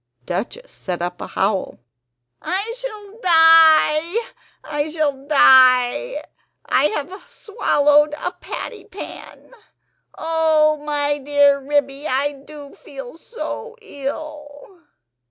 [0.25, 1.77] Duchess set up a howl.
[2.41, 4.33] "I shall die!
[4.63, 6.23] I shall die!
[6.65, 9.53] I have swallowed a patty pan!
[10.17, 14.81] Oh, my dear Ribby, I do feel so ill!"